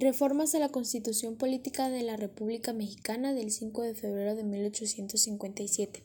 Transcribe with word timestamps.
Reformas 0.00 0.54
a 0.54 0.60
la 0.60 0.68
Constitución 0.68 1.34
Política 1.34 1.90
de 1.90 2.04
la 2.04 2.16
República 2.16 2.72
Mexicana 2.72 3.34
del 3.34 3.50
5 3.50 3.82
de 3.82 3.94
febrero 3.94 4.36
de 4.36 4.44
1857. 4.44 6.04